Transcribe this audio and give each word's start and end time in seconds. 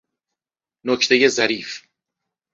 نکته 0.85 1.27
ظریف 1.27 1.83